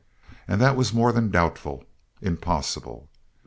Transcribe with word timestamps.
And 0.47 0.59
that 0.59 0.75
was 0.75 0.95
more 0.95 1.11
than 1.11 1.29
doubtful 1.29 1.83
impossible! 2.23 3.07